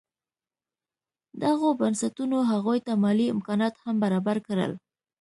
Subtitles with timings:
[1.43, 4.71] دغو بنسټونو هغوی ته مالي امکانات هم برابر کړل.